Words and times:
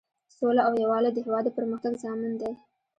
سوله 0.37 0.61
او 0.67 0.73
یووالی 0.83 1.11
د 1.13 1.17
هیواد 1.25 1.43
د 1.45 1.49
پرمختګ 1.57 1.93
ضامن 2.03 2.31
دی. 2.41 2.51